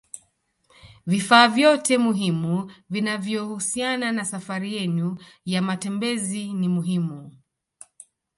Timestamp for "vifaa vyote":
1.07-1.97